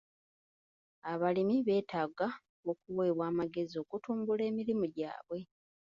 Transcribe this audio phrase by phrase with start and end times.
[1.11, 2.27] Abalimi betaaga
[2.71, 5.39] okuwebwa amagezi okutumbula emirimu gyabwe.